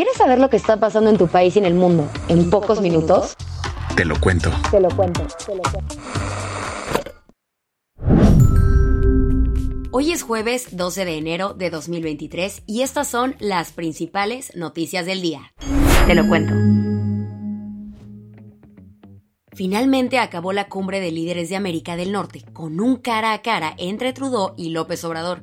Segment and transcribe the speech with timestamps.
[0.00, 2.80] ¿Quieres saber lo que está pasando en tu país y en el mundo en pocos
[2.80, 3.36] minutos?
[3.94, 4.50] Te lo cuento.
[4.70, 5.26] Te lo cuento.
[5.44, 5.94] Te lo cuento.
[9.90, 15.20] Hoy es jueves 12 de enero de 2023 y estas son las principales noticias del
[15.20, 15.52] día.
[16.06, 16.54] Te lo cuento.
[19.52, 23.74] Finalmente acabó la cumbre de líderes de América del Norte con un cara a cara
[23.76, 25.42] entre Trudeau y López Obrador.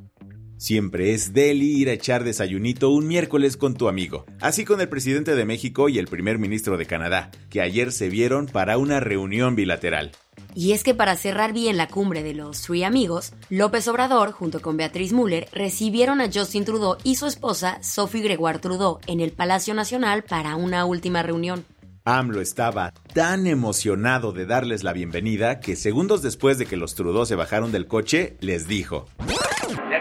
[0.58, 4.26] Siempre es deli ir a echar desayunito un miércoles con tu amigo.
[4.40, 8.08] Así con el presidente de México y el primer ministro de Canadá, que ayer se
[8.08, 10.10] vieron para una reunión bilateral.
[10.56, 14.60] Y es que para cerrar bien la cumbre de los Three Amigos, López Obrador, junto
[14.60, 19.30] con Beatriz Müller, recibieron a Justin Trudeau y su esposa, Sophie Gregoire Trudeau, en el
[19.30, 21.64] Palacio Nacional para una última reunión.
[22.04, 27.26] AMLO estaba tan emocionado de darles la bienvenida que segundos después de que los Trudeau
[27.26, 29.06] se bajaron del coche, les dijo: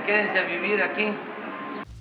[0.07, 1.05] quédense a vivir aquí.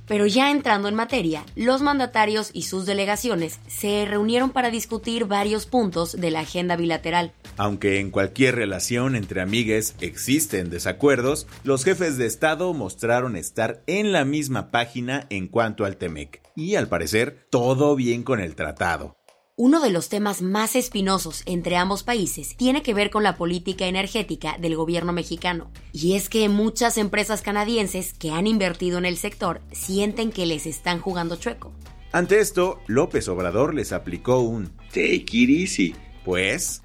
[0.06, 5.66] Pero ya entrando en materia, los mandatarios y sus delegaciones se reunieron para discutir varios
[5.66, 7.32] puntos de la agenda bilateral.
[7.56, 14.12] Aunque en cualquier relación entre amigues existen desacuerdos, los jefes de Estado mostraron estar en
[14.12, 16.40] la misma página en cuanto al TEMEC.
[16.54, 19.15] Y al parecer, todo bien con el tratado.
[19.58, 23.86] Uno de los temas más espinosos entre ambos países tiene que ver con la política
[23.86, 25.70] energética del gobierno mexicano.
[25.94, 30.66] Y es que muchas empresas canadienses que han invertido en el sector sienten que les
[30.66, 31.72] están jugando chueco.
[32.12, 35.94] Ante esto, López Obrador les aplicó un Take it easy.
[36.22, 36.84] pues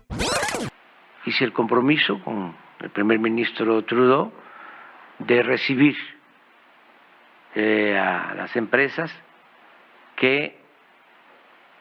[1.26, 4.32] Hice el compromiso con el primer ministro Trudeau
[5.20, 5.98] de recibir
[7.54, 9.12] eh, a las empresas
[10.16, 10.61] que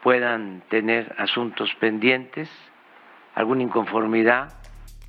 [0.02, 2.48] puedan tener asuntos pendientes,
[3.34, 4.52] alguna inconformidad.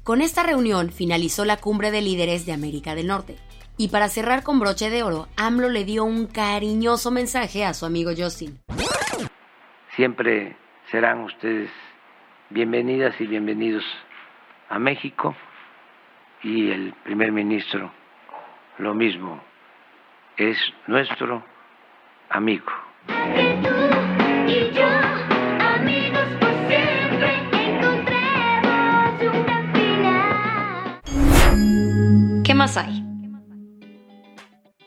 [0.03, 3.37] Con esta reunión finalizó la cumbre de líderes de América del Norte.
[3.77, 7.85] Y para cerrar con broche de oro, AMLO le dio un cariñoso mensaje a su
[7.85, 8.59] amigo Justin.
[9.95, 10.55] Siempre
[10.91, 11.71] serán ustedes
[12.49, 13.83] bienvenidas y bienvenidos
[14.69, 15.35] a México
[16.43, 17.91] y el primer ministro
[18.77, 19.41] lo mismo,
[20.37, 21.43] es nuestro
[22.29, 22.71] amigo.
[24.51, 27.29] Y yo, amigos por siempre,
[27.71, 31.01] encontremos una final.
[32.43, 33.05] ¿Qué más hay?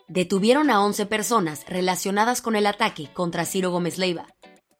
[0.07, 4.27] Detuvieron a 11 personas relacionadas con el ataque contra Ciro Gómez Leiva.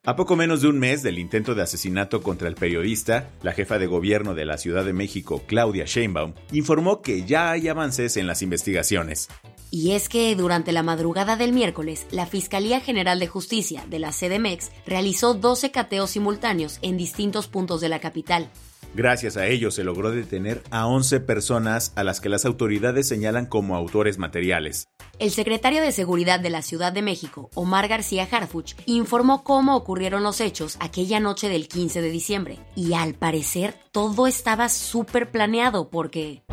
[0.03, 3.79] A poco menos de un mes del intento de asesinato contra el periodista, la jefa
[3.79, 8.27] de gobierno de la Ciudad de México, Claudia Sheinbaum, informó que ya hay avances en
[8.27, 9.29] las investigaciones.
[9.75, 14.11] Y es que durante la madrugada del miércoles, la Fiscalía General de Justicia de la
[14.11, 18.49] CDMX realizó 12 cateos simultáneos en distintos puntos de la capital.
[18.93, 23.47] Gracias a ello se logró detener a 11 personas a las que las autoridades señalan
[23.47, 24.87] como autores materiales.
[25.19, 30.23] El secretario de Seguridad de la Ciudad de México, Omar García Harfuch, informó cómo ocurrieron
[30.23, 32.59] los hechos aquella noche del 15 de diciembre.
[32.77, 36.43] Y al parecer todo estaba súper planeado porque...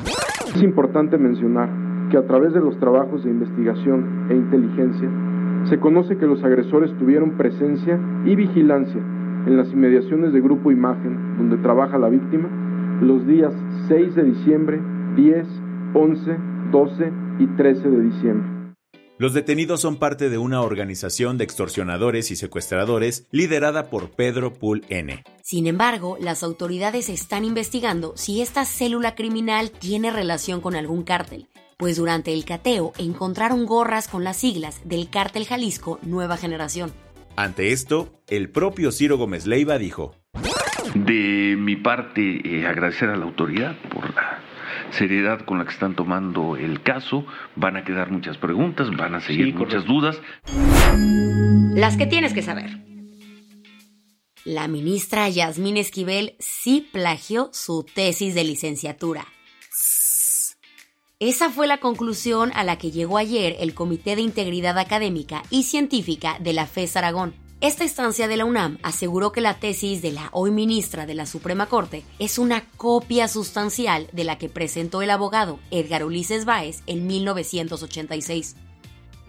[0.52, 1.81] Es importante mencionar
[2.12, 5.08] que a través de los trabajos de investigación e inteligencia
[5.64, 9.00] se conoce que los agresores tuvieron presencia y vigilancia
[9.46, 12.50] en las inmediaciones de Grupo Imagen, donde trabaja la víctima,
[13.00, 13.54] los días
[13.88, 14.78] 6 de diciembre,
[15.16, 15.46] 10,
[15.94, 16.36] 11,
[16.70, 18.62] 12 y 13 de diciembre.
[19.16, 24.84] Los detenidos son parte de una organización de extorsionadores y secuestradores liderada por Pedro Pool
[24.88, 25.22] N.
[25.42, 31.46] Sin embargo, las autoridades están investigando si esta célula criminal tiene relación con algún cártel,
[31.76, 36.92] pues durante el cateo encontraron gorras con las siglas del cártel Jalisco Nueva Generación.
[37.36, 40.14] Ante esto, el propio Ciro Gómez Leiva dijo,
[40.94, 44.40] De mi parte, eh, agradecer a la autoridad por la
[44.90, 47.24] seriedad con la que están tomando el caso.
[47.56, 50.20] Van a quedar muchas preguntas, van a seguir muchas dudas.
[51.74, 52.82] Las que tienes que saber.
[54.44, 59.24] La ministra Yasmín Esquivel sí plagió su tesis de licenciatura.
[61.24, 65.62] Esa fue la conclusión a la que llegó ayer el Comité de Integridad Académica y
[65.62, 67.32] Científica de la FES Aragón.
[67.60, 71.26] Esta instancia de la UNAM aseguró que la tesis de la hoy ministra de la
[71.26, 76.82] Suprema Corte es una copia sustancial de la que presentó el abogado Edgar Ulises Báez
[76.88, 78.56] en 1986.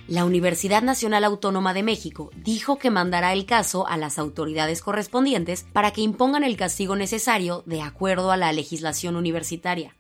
[0.08, 5.68] La Universidad Nacional Autónoma de México dijo que mandará el caso a las autoridades correspondientes
[5.72, 9.96] para que impongan el castigo necesario de acuerdo a la legislación universitaria.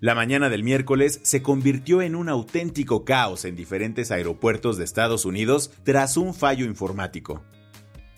[0.00, 5.24] La mañana del miércoles se convirtió en un auténtico caos en diferentes aeropuertos de Estados
[5.24, 7.42] Unidos tras un fallo informático.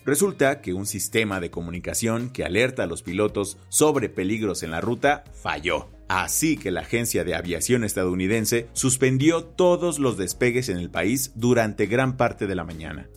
[0.05, 4.81] Resulta que un sistema de comunicación que alerta a los pilotos sobre peligros en la
[4.81, 5.89] ruta falló.
[6.07, 11.87] Así que la Agencia de Aviación estadounidense suspendió todos los despegues en el país durante
[11.87, 13.09] gran parte de la mañana.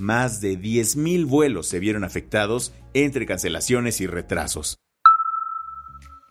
[0.00, 4.78] Más de 10.000 vuelos se vieron afectados entre cancelaciones y retrasos.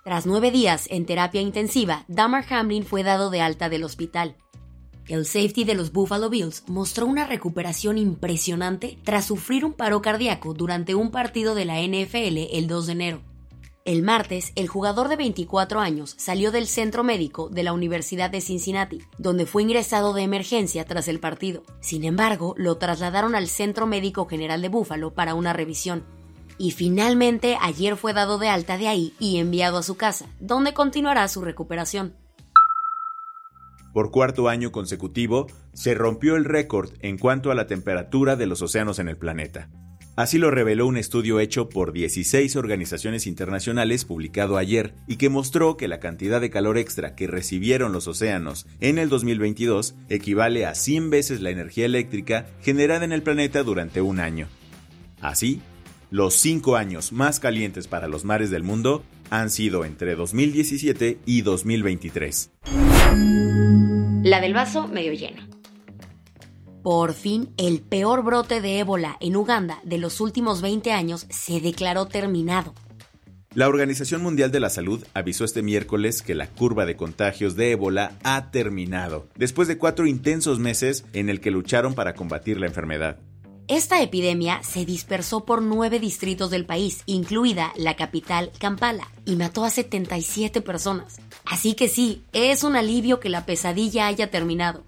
[0.07, 4.37] Tras nueve días en terapia intensiva, Damar Hamlin fue dado de alta del hospital.
[5.05, 10.53] El safety de los Buffalo Bills mostró una recuperación impresionante tras sufrir un paro cardíaco
[10.53, 13.21] durante un partido de la NFL el 2 de enero.
[13.83, 18.39] El martes, el jugador de 24 años salió del centro médico de la Universidad de
[18.39, 21.63] Cincinnati, donde fue ingresado de emergencia tras el partido.
[21.81, 26.05] Sin embargo, lo trasladaron al Centro Médico General de Buffalo para una revisión
[26.57, 30.73] y finalmente ayer fue dado de alta de ahí y enviado a su casa, donde
[30.73, 32.13] continuará su recuperación.
[33.93, 38.61] Por cuarto año consecutivo, se rompió el récord en cuanto a la temperatura de los
[38.61, 39.69] océanos en el planeta.
[40.17, 45.77] Así lo reveló un estudio hecho por 16 organizaciones internacionales publicado ayer y que mostró
[45.77, 50.73] que la cantidad de calor extra que recibieron los océanos en el 2022 equivale a
[50.73, 54.47] 100 veces la energía eléctrica generada en el planeta durante un año.
[55.21, 55.61] Así,
[56.09, 61.41] los cinco años más calientes para los mares del mundo han sido entre 2017 y
[61.41, 62.51] 2023.
[64.23, 65.43] La del vaso medio lleno.
[66.81, 71.59] Por fin, el peor brote de ébola en Uganda de los últimos 20 años se
[71.59, 72.73] declaró terminado.
[73.53, 77.71] La Organización Mundial de la Salud avisó este miércoles que la curva de contagios de
[77.71, 82.67] ébola ha terminado, después de cuatro intensos meses en el que lucharon para combatir la
[82.67, 83.17] enfermedad.
[83.69, 89.65] Esta epidemia se dispersó por nueve distritos del país, incluida la capital Kampala, y mató
[89.65, 91.17] a 77 personas.
[91.43, 94.85] Así que sí, es un alivio que la pesadilla haya terminado.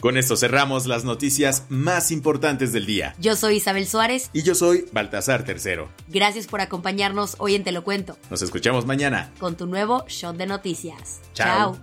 [0.00, 3.16] Con esto cerramos las noticias más importantes del día.
[3.18, 4.30] Yo soy Isabel Suárez.
[4.32, 5.88] Y yo soy Baltasar Tercero.
[6.06, 8.16] Gracias por acompañarnos hoy en Te lo cuento.
[8.30, 9.32] Nos escuchamos mañana.
[9.40, 11.20] Con tu nuevo shot de noticias.
[11.32, 11.76] Chao.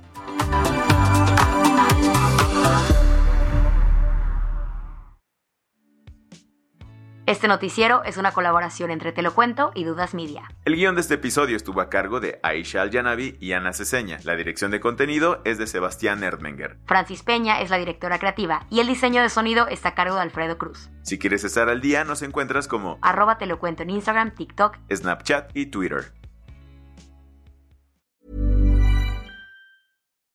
[7.32, 10.52] Este noticiero es una colaboración entre Te lo cuento y Dudas Media.
[10.66, 14.20] El guion de este episodio estuvo a cargo de Aisha Al-Yanabi y Ana Ceseña.
[14.26, 16.80] La dirección de contenido es de Sebastián Erdmenger.
[16.86, 20.24] Francis Peña es la directora creativa y el diseño de sonido está a cargo de
[20.24, 20.90] Alfredo Cruz.
[21.04, 24.80] Si quieres estar al día, nos encuentras como Arroba Te lo cuento en Instagram, TikTok.
[24.94, 26.12] Snapchat y Twitter.